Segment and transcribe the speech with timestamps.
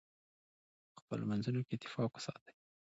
[0.93, 2.53] په خپلو منځونو کې اتفاق وساتئ.